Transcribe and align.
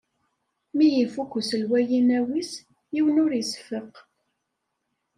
Mi 0.75 0.87
ifukk 1.03 1.31
uselway 1.39 1.87
inaw-is, 1.99 2.51
yiwen 2.93 3.17
ur 3.23 3.31
iseffeq. 3.41 3.93